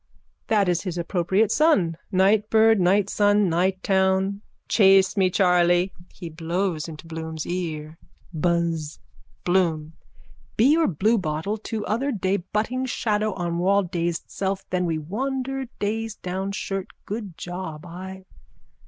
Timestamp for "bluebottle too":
10.87-11.85